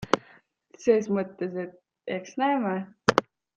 Ses 0.85 1.09
mõttes, 1.17 1.59
et 1.65 2.17
eks 2.17 2.35
näeme. 2.45 2.75